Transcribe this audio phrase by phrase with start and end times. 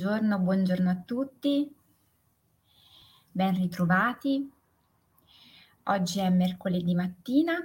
[0.00, 1.76] Buongiorno, buongiorno a tutti.
[3.30, 4.50] Ben ritrovati.
[5.82, 7.58] Oggi è mercoledì mattina,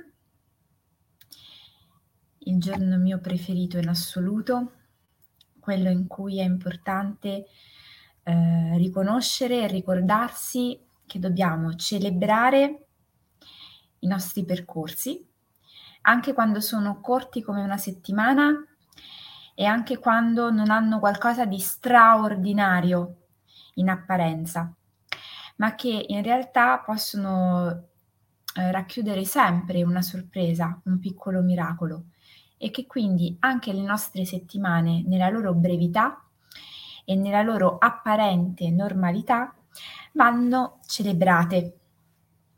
[2.40, 4.74] il giorno mio preferito in assoluto,
[5.62, 7.46] quello in cui è importante
[8.24, 12.88] eh, riconoscere e ricordarsi che dobbiamo celebrare
[14.00, 15.26] i nostri percorsi,
[16.02, 18.75] anche quando sono corti come una settimana
[19.56, 23.16] e anche quando non hanno qualcosa di straordinario
[23.76, 24.72] in apparenza,
[25.56, 27.88] ma che in realtà possono
[28.58, 32.06] eh, racchiudere sempre una sorpresa, un piccolo miracolo
[32.58, 36.22] e che quindi anche le nostre settimane nella loro brevità
[37.06, 39.54] e nella loro apparente normalità
[40.14, 41.80] vanno celebrate.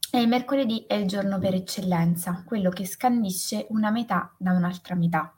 [0.09, 4.95] E il mercoledì è il giorno per eccellenza, quello che scandisce una metà da un'altra
[4.95, 5.31] metà.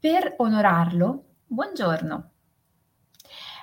[0.00, 2.30] Per onorarlo, buongiorno.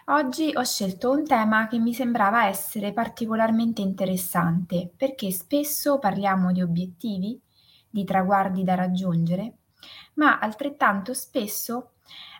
[0.07, 6.61] Oggi ho scelto un tema che mi sembrava essere particolarmente interessante perché spesso parliamo di
[6.61, 7.39] obiettivi,
[7.89, 9.59] di traguardi da raggiungere,
[10.15, 11.91] ma altrettanto spesso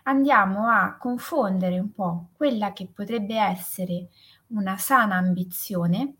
[0.02, 4.08] andiamo a confondere un po' quella che potrebbe essere
[4.48, 6.16] una sana ambizione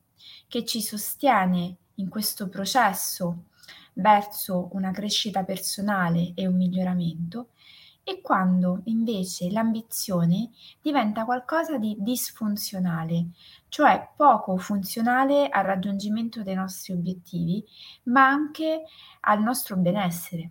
[0.48, 3.48] che ci sostiene in questo processo
[3.92, 7.50] verso una crescita personale e un miglioramento
[8.08, 13.30] e quando invece l'ambizione diventa qualcosa di disfunzionale,
[13.66, 17.64] cioè poco funzionale al raggiungimento dei nostri obiettivi,
[18.04, 18.84] ma anche
[19.22, 20.50] al nostro benessere.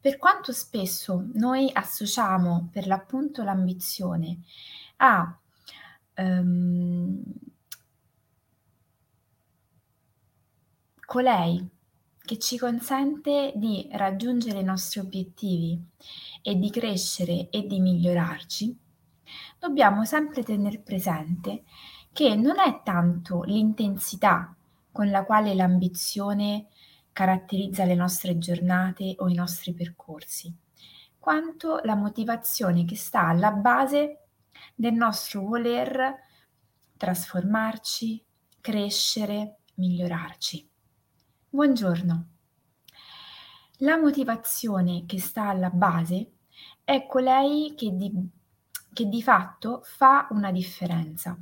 [0.00, 4.42] Per quanto spesso noi associamo per l'appunto l'ambizione
[4.98, 5.36] a
[6.18, 7.20] um,
[11.04, 11.68] colei
[12.24, 15.78] che ci consente di raggiungere i nostri obiettivi
[16.42, 18.76] e di crescere e di migliorarci,
[19.58, 21.64] dobbiamo sempre tenere presente
[22.12, 24.54] che non è tanto l'intensità
[24.90, 26.68] con la quale l'ambizione
[27.12, 30.52] caratterizza le nostre giornate o i nostri percorsi,
[31.18, 34.28] quanto la motivazione che sta alla base
[34.74, 36.14] del nostro voler
[36.96, 38.24] trasformarci,
[38.60, 40.70] crescere, migliorarci.
[41.54, 42.26] Buongiorno.
[43.76, 46.32] La motivazione che sta alla base
[46.82, 48.12] è colei che di,
[48.92, 51.38] che di fatto fa una differenza.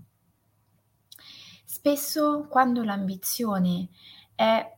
[1.64, 3.88] Spesso quando l'ambizione
[4.34, 4.76] è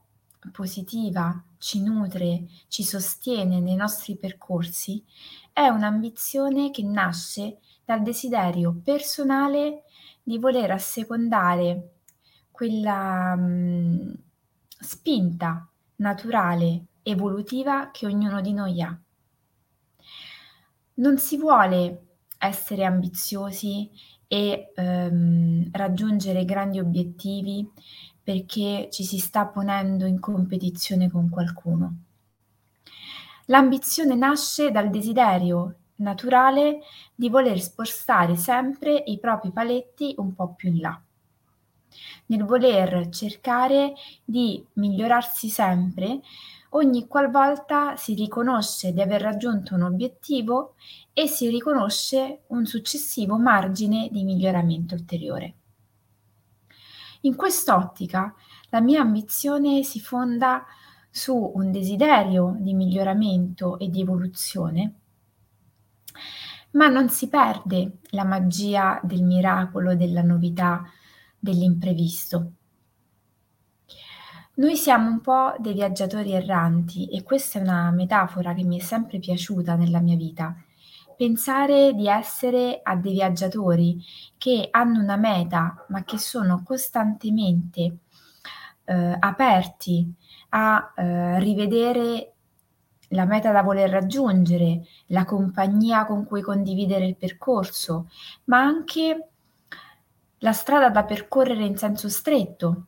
[0.52, 5.04] positiva, ci nutre, ci sostiene nei nostri percorsi,
[5.52, 9.82] è un'ambizione che nasce dal desiderio personale
[10.22, 11.94] di voler assecondare
[12.52, 14.12] quella mm,
[14.80, 18.98] spinta naturale, evolutiva che ognuno di noi ha.
[20.94, 22.06] Non si vuole
[22.38, 23.90] essere ambiziosi
[24.26, 27.68] e ehm, raggiungere grandi obiettivi
[28.22, 31.96] perché ci si sta ponendo in competizione con qualcuno.
[33.46, 36.80] L'ambizione nasce dal desiderio naturale
[37.14, 41.00] di voler spostare sempre i propri paletti un po' più in là
[42.26, 43.94] nel voler cercare
[44.24, 46.20] di migliorarsi sempre
[46.74, 50.74] ogni qualvolta si riconosce di aver raggiunto un obiettivo
[51.12, 55.54] e si riconosce un successivo margine di miglioramento ulteriore.
[57.22, 58.34] In quest'ottica
[58.70, 60.64] la mia ambizione si fonda
[61.10, 64.94] su un desiderio di miglioramento e di evoluzione,
[66.72, 70.82] ma non si perde la magia del miracolo, della novità,
[71.44, 72.52] dell'imprevisto.
[74.56, 78.80] Noi siamo un po' dei viaggiatori erranti e questa è una metafora che mi è
[78.80, 80.56] sempre piaciuta nella mia vita.
[81.16, 84.02] Pensare di essere a dei viaggiatori
[84.38, 87.98] che hanno una meta ma che sono costantemente
[88.84, 90.12] eh, aperti
[90.50, 92.32] a eh, rivedere
[93.08, 98.08] la meta da voler raggiungere, la compagnia con cui condividere il percorso,
[98.44, 99.28] ma anche
[100.44, 102.86] la strada da percorrere in senso stretto.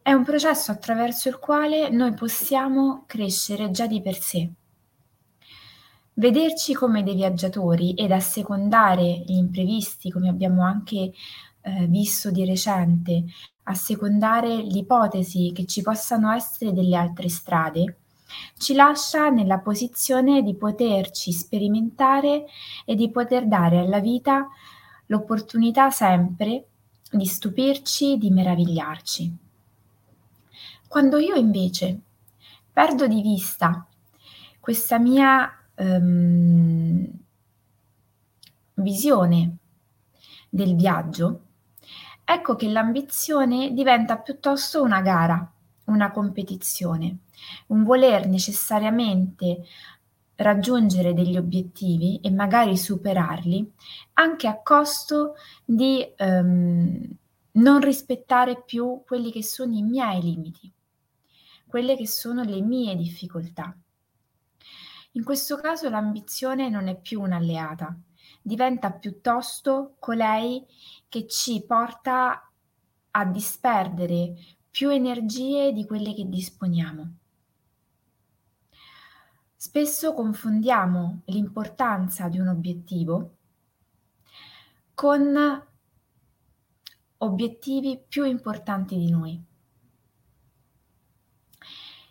[0.00, 4.50] È un processo attraverso il quale noi possiamo crescere già di per sé.
[6.14, 11.10] Vederci come dei viaggiatori ed assecondare gli imprevisti, come abbiamo anche
[11.60, 13.24] eh, visto di recente,
[13.64, 17.96] assecondare l'ipotesi che ci possano essere delle altre strade,
[18.58, 22.44] ci lascia nella posizione di poterci sperimentare
[22.84, 24.48] e di poter dare alla vita
[25.12, 26.68] l'opportunità sempre
[27.10, 29.36] di stupirci, di meravigliarci.
[30.88, 32.00] Quando io invece
[32.72, 33.86] perdo di vista
[34.58, 37.10] questa mia ehm,
[38.74, 39.56] visione
[40.48, 41.40] del viaggio,
[42.24, 45.52] ecco che l'ambizione diventa piuttosto una gara,
[45.84, 47.18] una competizione,
[47.66, 49.64] un voler necessariamente
[50.42, 53.72] raggiungere degli obiettivi e magari superarli
[54.14, 55.34] anche a costo
[55.64, 57.16] di ehm,
[57.52, 60.70] non rispettare più quelli che sono i miei limiti,
[61.66, 63.76] quelle che sono le mie difficoltà.
[65.12, 67.94] In questo caso l'ambizione non è più un'alleata,
[68.40, 70.64] diventa piuttosto colei
[71.08, 72.50] che ci porta
[73.10, 74.34] a disperdere
[74.70, 77.16] più energie di quelle che disponiamo.
[79.64, 83.36] Spesso confondiamo l'importanza di un obiettivo
[84.92, 85.64] con
[87.18, 89.40] obiettivi più importanti di noi.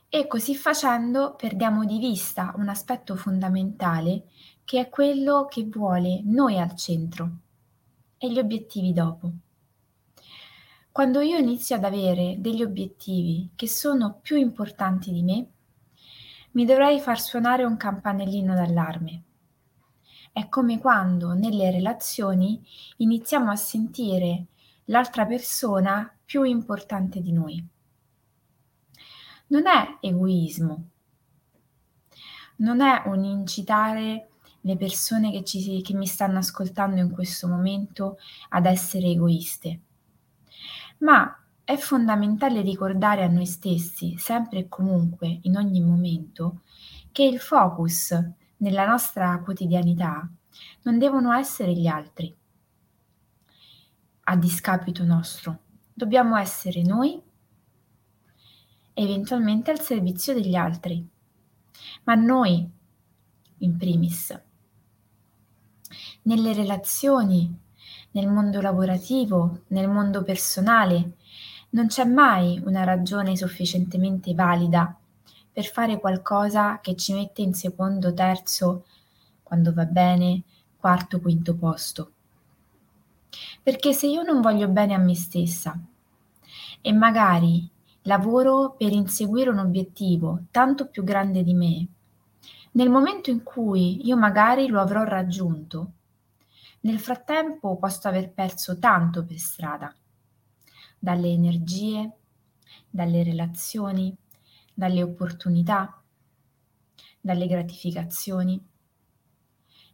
[0.08, 4.30] E così facendo perdiamo di vista un aspetto fondamentale
[4.64, 7.32] che è quello che vuole noi al centro
[8.18, 9.30] e gli obiettivi dopo.
[10.90, 15.48] Quando io inizio ad avere degli obiettivi che sono più importanti di me,
[16.52, 19.24] mi dovrei far suonare un campanellino d'allarme.
[20.32, 22.62] È come quando nelle relazioni
[22.98, 24.48] iniziamo a sentire
[24.86, 27.66] l'altra persona più importante di noi.
[29.48, 30.84] Non è egoismo,
[32.58, 34.30] non è un incitare
[34.62, 38.18] le persone che, ci, che mi stanno ascoltando in questo momento
[38.50, 39.80] ad essere egoiste,
[41.00, 46.62] ma è fondamentale ricordare a noi stessi, sempre e comunque, in ogni momento,
[47.12, 48.18] che il focus
[48.58, 50.28] nella nostra quotidianità
[50.84, 52.36] non devono essere gli altri
[54.24, 55.60] a discapito nostro.
[55.94, 57.22] Dobbiamo essere noi
[58.94, 61.06] eventualmente al servizio degli altri,
[62.04, 62.70] ma noi
[63.58, 64.40] in primis.
[66.24, 67.54] Nelle relazioni,
[68.12, 71.18] nel mondo lavorativo, nel mondo personale,
[71.74, 74.94] non c'è mai una ragione sufficientemente valida
[75.54, 78.86] per fare qualcosa che ci mette in secondo, terzo,
[79.42, 80.44] quando va bene,
[80.78, 82.12] quarto, quinto posto.
[83.64, 85.80] Perché se io non voglio bene a me stessa
[86.82, 87.70] e magari
[88.04, 91.88] lavoro per inseguire un obiettivo tanto più grande di me,
[92.72, 95.92] nel momento in cui io magari lo avrò raggiunto,
[96.82, 99.94] nel frattempo posso aver perso tanto per strada
[101.04, 102.12] dalle energie,
[102.88, 104.16] dalle relazioni,
[104.72, 106.00] dalle opportunità,
[107.20, 108.64] dalle gratificazioni.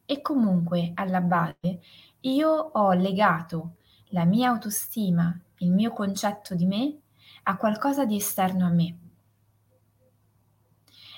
[0.06, 1.82] E comunque alla base
[2.22, 3.78] io ho legato
[4.08, 7.00] la mia autostima, il mio concetto di me
[7.44, 8.98] a qualcosa di esterno a me.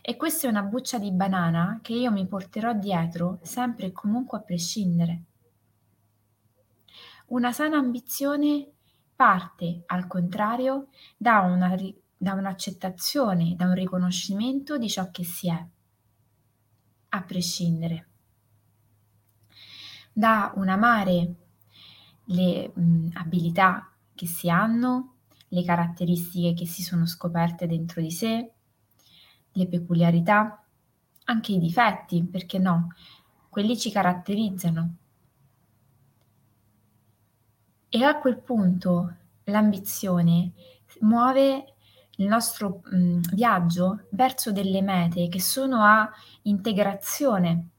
[0.01, 4.37] E questa è una buccia di banana che io mi porterò dietro sempre e comunque
[4.37, 5.23] a prescindere.
[7.27, 8.71] Una sana ambizione
[9.19, 10.87] parte, al contrario,
[11.17, 11.75] da, una,
[12.15, 15.65] da un'accettazione, da un riconoscimento di ciò che si è,
[17.09, 18.07] a prescindere,
[20.13, 21.33] da un amare
[22.27, 25.15] le mh, abilità che si hanno,
[25.49, 28.51] le caratteristiche che si sono scoperte dentro di sé,
[29.51, 30.63] le peculiarità,
[31.25, 32.93] anche i difetti, perché no?
[33.49, 34.95] Quelli ci caratterizzano,
[37.89, 39.15] e a quel punto
[39.45, 40.51] l'ambizione
[41.01, 41.73] muove
[42.17, 46.09] il nostro mh, viaggio verso delle mete che sono a
[46.43, 47.69] integrazione,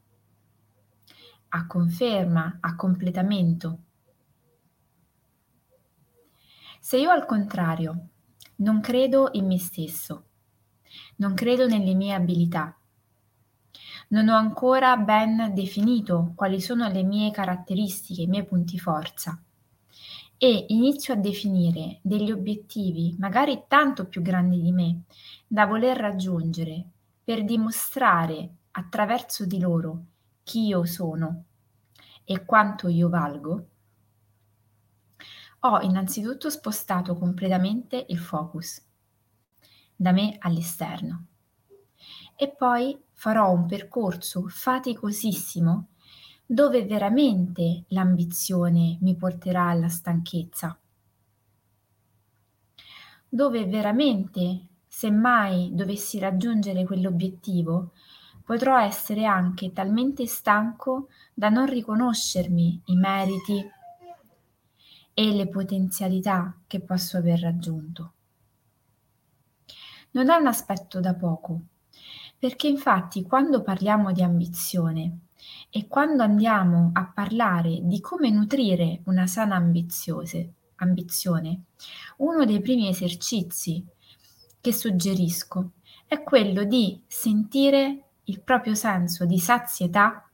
[1.48, 3.78] a conferma, a completamento.
[6.80, 8.08] Se io al contrario
[8.56, 10.24] non credo in me stesso,
[11.16, 12.74] non credo nelle mie abilità,
[14.08, 19.40] non ho ancora ben definito quali sono le mie caratteristiche, i miei punti forza,
[20.42, 25.02] e inizio a definire degli obiettivi, magari tanto più grandi di me,
[25.46, 26.82] da voler raggiungere
[27.22, 30.04] per dimostrare attraverso di loro
[30.42, 31.44] chi io sono
[32.24, 33.66] e quanto io valgo,
[35.58, 38.82] ho innanzitutto spostato completamente il focus
[39.94, 41.26] da me all'esterno.
[42.34, 45.88] E poi farò un percorso faticosissimo
[46.52, 50.76] dove veramente l'ambizione mi porterà alla stanchezza,
[53.28, 57.92] dove veramente, se mai dovessi raggiungere quell'obiettivo,
[58.44, 63.64] potrò essere anche talmente stanco da non riconoscermi i meriti
[65.14, 68.12] e le potenzialità che posso aver raggiunto.
[70.10, 71.60] Non è un aspetto da poco,
[72.40, 75.18] Perché infatti quando parliamo di ambizione
[75.70, 81.62] e quando andiamo a parlare di come nutrire una sana ambizione,
[82.18, 83.84] uno dei primi esercizi
[84.60, 85.72] che suggerisco
[86.06, 90.28] è quello di sentire il proprio senso di sazietà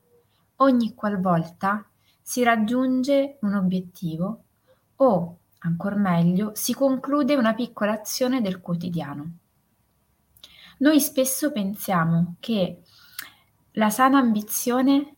[0.56, 1.84] ogni qualvolta
[2.22, 4.42] si raggiunge un obiettivo
[4.96, 9.36] o, ancor meglio, si conclude una piccola azione del quotidiano.
[10.78, 12.82] Noi spesso pensiamo che
[13.78, 15.14] la sana ambizione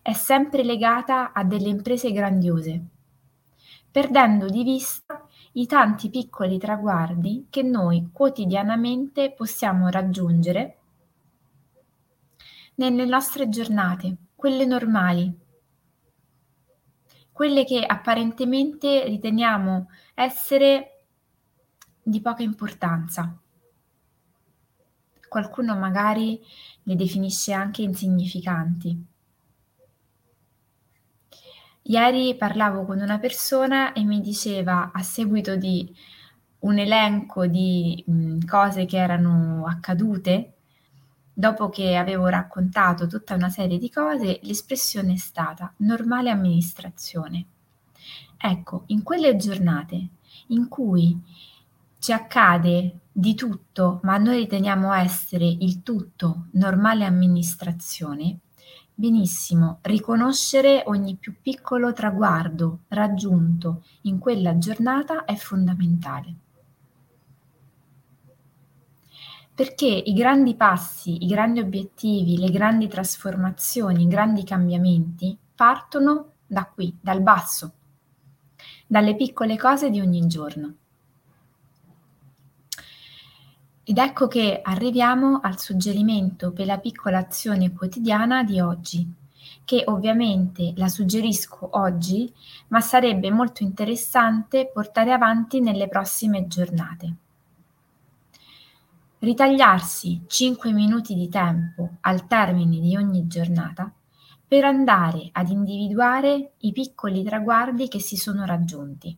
[0.00, 2.82] è sempre legata a delle imprese grandiose,
[3.90, 10.76] perdendo di vista i tanti piccoli traguardi che noi quotidianamente possiamo raggiungere
[12.76, 15.36] nelle nostre giornate, quelle normali,
[17.30, 21.04] quelle che apparentemente riteniamo essere
[22.02, 23.36] di poca importanza.
[25.28, 26.40] Qualcuno magari
[26.88, 29.04] le definisce anche insignificanti.
[31.82, 35.94] Ieri parlavo con una persona e mi diceva, a seguito di
[36.60, 38.02] un elenco di
[38.46, 40.54] cose che erano accadute,
[41.34, 47.46] dopo che avevo raccontato tutta una serie di cose, l'espressione è stata normale amministrazione.
[48.38, 50.08] Ecco, in quelle giornate
[50.48, 51.20] in cui
[51.98, 58.38] ci accade di tutto, ma noi riteniamo essere il tutto normale amministrazione,
[58.94, 66.34] Benissimo, riconoscere ogni più piccolo traguardo raggiunto in quella giornata è fondamentale.
[69.54, 76.64] Perché i grandi passi, i grandi obiettivi, le grandi trasformazioni, i grandi cambiamenti partono da
[76.66, 77.72] qui, dal basso,
[78.84, 80.74] dalle piccole cose di ogni giorno.
[83.88, 89.10] Ed ecco che arriviamo al suggerimento per la piccola azione quotidiana di oggi,
[89.64, 92.30] che ovviamente la suggerisco oggi,
[92.66, 97.14] ma sarebbe molto interessante portare avanti nelle prossime giornate.
[99.20, 103.90] Ritagliarsi 5 minuti di tempo al termine di ogni giornata
[104.46, 109.16] per andare ad individuare i piccoli traguardi che si sono raggiunti.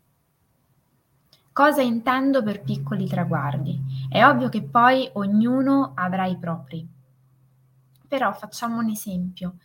[1.53, 3.79] Cosa intendo per piccoli traguardi?
[4.09, 6.89] È ovvio che poi ognuno avrà i propri,
[8.09, 9.57] però facciamo un esempio.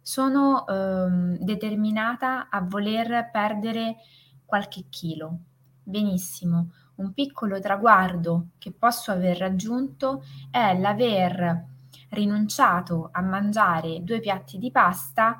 [0.00, 3.96] Sono ehm, determinata a voler perdere
[4.44, 5.38] qualche chilo.
[5.82, 11.64] Benissimo, un piccolo traguardo che posso aver raggiunto è l'aver
[12.10, 15.38] rinunciato a mangiare due piatti di pasta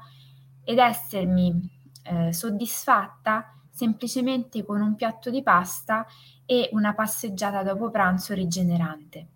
[0.65, 1.71] ed essermi
[2.03, 6.07] eh, soddisfatta semplicemente con un piatto di pasta
[6.47, 9.27] e una passeggiata dopo pranzo rigenerante.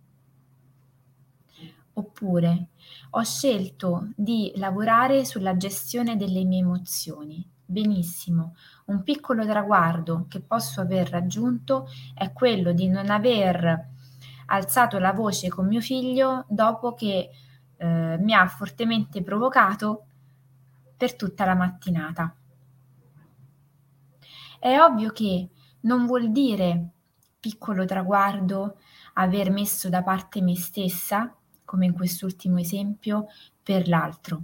[1.92, 2.68] Oppure
[3.10, 7.46] ho scelto di lavorare sulla gestione delle mie emozioni.
[7.66, 8.54] Benissimo,
[8.86, 13.88] un piccolo traguardo che posso aver raggiunto è quello di non aver
[14.46, 17.28] alzato la voce con mio figlio dopo che
[17.76, 20.06] eh, mi ha fortemente provocato
[20.96, 22.34] per tutta la mattinata.
[24.60, 25.48] È ovvio che
[25.80, 26.90] non vuol dire
[27.40, 28.76] piccolo traguardo
[29.14, 33.28] aver messo da parte me stessa, come in quest'ultimo esempio,
[33.62, 34.42] per l'altro,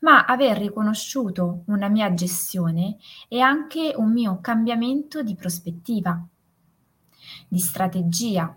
[0.00, 6.22] ma aver riconosciuto una mia gestione e anche un mio cambiamento di prospettiva,
[7.48, 8.54] di strategia,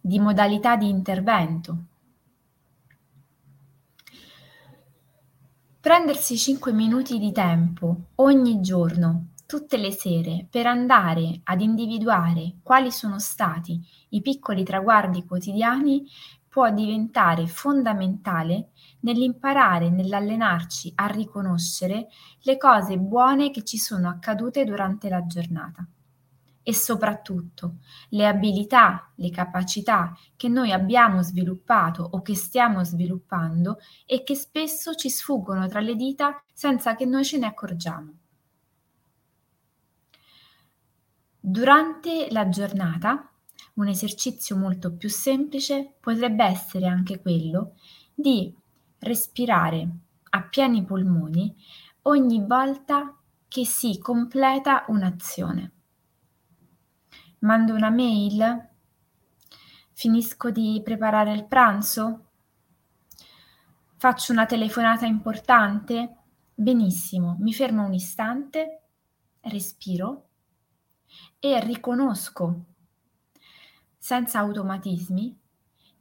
[0.00, 1.84] di modalità di intervento.
[5.84, 12.90] Prendersi 5 minuti di tempo ogni giorno, tutte le sere, per andare ad individuare quali
[12.90, 16.06] sono stati i piccoli traguardi quotidiani
[16.48, 22.08] può diventare fondamentale nell'imparare, nell'allenarci a riconoscere
[22.44, 25.86] le cose buone che ci sono accadute durante la giornata
[26.64, 27.76] e soprattutto
[28.08, 34.94] le abilità, le capacità che noi abbiamo sviluppato o che stiamo sviluppando e che spesso
[34.94, 38.14] ci sfuggono tra le dita senza che noi ce ne accorgiamo.
[41.38, 43.30] Durante la giornata,
[43.74, 47.74] un esercizio molto più semplice potrebbe essere anche quello
[48.14, 48.52] di
[49.00, 49.88] respirare
[50.30, 51.54] a pieni polmoni
[52.02, 53.14] ogni volta
[53.46, 55.73] che si completa un'azione
[57.44, 58.68] mando una mail?
[59.92, 62.30] Finisco di preparare il pranzo?
[63.96, 66.16] Faccio una telefonata importante?
[66.54, 68.82] Benissimo, mi fermo un istante,
[69.42, 70.28] respiro
[71.38, 72.64] e riconosco
[73.98, 75.38] senza automatismi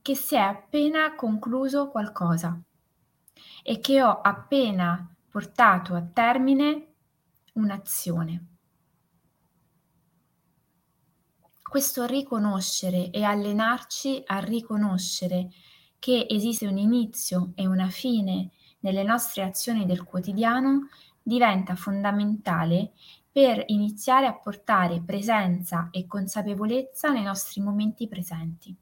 [0.01, 2.57] che si è appena concluso qualcosa
[3.63, 6.93] e che ho appena portato a termine
[7.53, 8.52] un'azione.
[11.73, 15.49] Questo riconoscere e allenarci a riconoscere
[15.97, 18.51] che esiste un inizio e una fine
[18.81, 20.89] nelle nostre azioni del quotidiano
[21.19, 22.91] diventa fondamentale
[23.31, 28.77] per iniziare a portare presenza e consapevolezza nei nostri momenti presenti.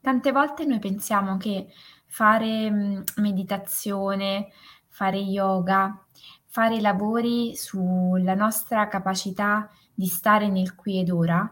[0.00, 1.68] Tante volte noi pensiamo che
[2.04, 4.48] fare mm, meditazione,
[4.88, 6.04] fare yoga,
[6.46, 11.50] fare lavori sulla nostra capacità di stare nel qui ed ora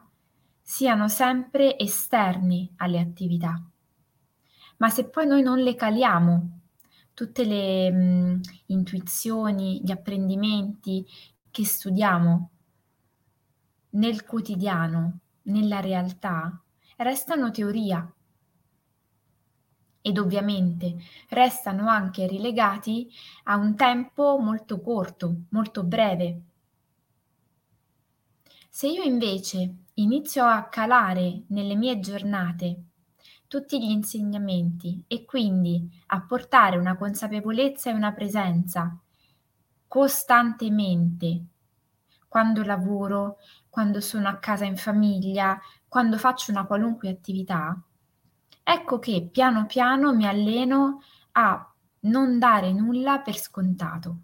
[0.60, 3.60] siano sempre esterni alle attività.
[4.76, 6.60] Ma se poi noi non le caliamo,
[7.14, 11.06] tutte le mh, mm, intuizioni, gli apprendimenti
[11.50, 12.50] che studiamo
[13.90, 16.60] nel quotidiano, nella realtà,
[16.96, 18.12] restano teoria
[20.06, 20.96] ed ovviamente
[21.30, 23.10] restano anche relegati
[23.44, 26.42] a un tempo molto corto, molto breve.
[28.76, 32.86] Se io invece inizio a calare nelle mie giornate
[33.46, 38.98] tutti gli insegnamenti e quindi a portare una consapevolezza e una presenza
[39.86, 41.44] costantemente
[42.26, 43.36] quando lavoro,
[43.68, 47.80] quando sono a casa in famiglia, quando faccio una qualunque attività,
[48.64, 51.00] Ecco che piano piano mi alleno
[51.30, 54.16] a non dare nulla per scontato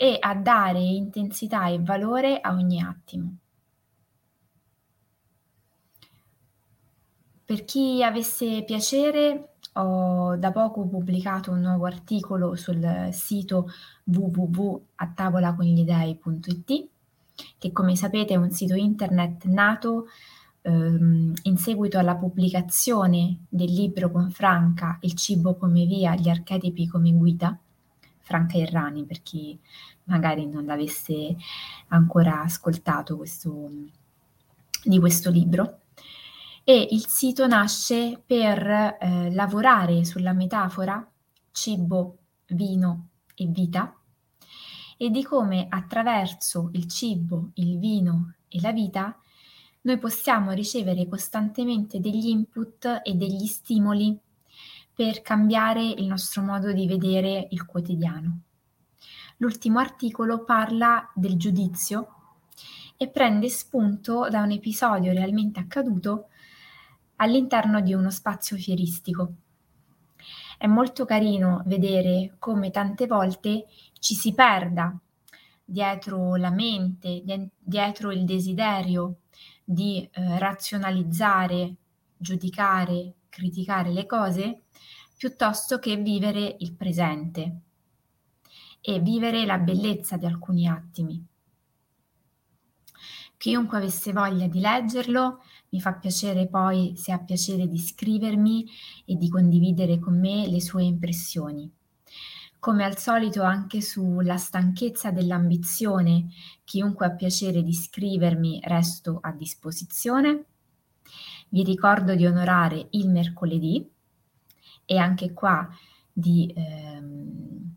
[0.00, 3.36] e a dare intensità e valore a ogni attimo.
[7.44, 13.68] Per chi avesse piacere, ho da poco pubblicato un nuovo articolo sul sito
[14.04, 16.88] www.attavolaconglidei.it
[17.58, 20.06] che come sapete è un sito internet nato
[20.62, 26.86] ehm, in seguito alla pubblicazione del libro con Franca Il cibo come via, gli archetipi
[26.86, 27.58] come guida,
[28.28, 29.58] Franca Errani per chi
[30.04, 31.34] magari non l'avesse
[31.88, 33.70] ancora ascoltato questo,
[34.84, 35.80] di questo libro.
[36.62, 38.58] E il sito nasce per
[39.00, 41.10] eh, lavorare sulla metafora
[41.50, 43.94] cibo, vino e vita
[44.98, 49.18] e di come attraverso il cibo, il vino e la vita
[49.82, 54.18] noi possiamo ricevere costantemente degli input e degli stimoli
[54.98, 58.40] per cambiare il nostro modo di vedere il quotidiano.
[59.36, 62.14] L'ultimo articolo parla del giudizio
[62.96, 66.30] e prende spunto da un episodio realmente accaduto
[67.14, 69.34] all'interno di uno spazio fieristico.
[70.58, 73.66] È molto carino vedere come tante volte
[74.00, 74.98] ci si perda
[75.64, 77.22] dietro la mente,
[77.56, 79.18] dietro il desiderio
[79.62, 81.76] di eh, razionalizzare,
[82.16, 84.62] giudicare, criticare le cose,
[85.16, 87.60] piuttosto che vivere il presente
[88.80, 91.26] e vivere la bellezza di alcuni attimi.
[93.36, 98.66] Chiunque avesse voglia di leggerlo, mi fa piacere poi se ha piacere di scrivermi
[99.04, 101.70] e di condividere con me le sue impressioni.
[102.58, 106.26] Come al solito anche sulla stanchezza dell'ambizione,
[106.64, 110.44] chiunque ha piacere di scrivermi resto a disposizione.
[111.48, 113.90] Vi ricordo di onorare il mercoledì
[114.84, 115.68] e anche qua
[116.12, 117.74] di ehm,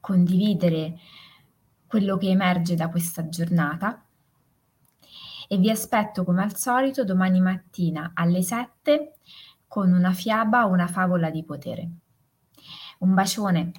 [0.00, 0.98] condividere
[1.86, 4.04] quello che emerge da questa giornata
[5.48, 9.14] e vi aspetto come al solito domani mattina alle 7
[9.66, 11.88] con una fiaba o una favola di potere.
[12.98, 13.72] Un bacione.